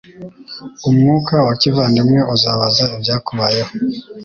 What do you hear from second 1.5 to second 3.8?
kivandimwe uzabaza ibyakubayeho,-